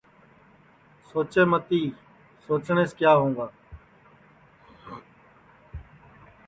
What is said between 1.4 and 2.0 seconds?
متی